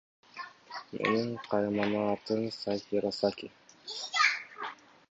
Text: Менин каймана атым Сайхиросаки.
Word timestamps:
Менин 0.93 1.29
каймана 1.51 2.01
атым 2.15 2.41
Сайхиросаки. 2.59 3.53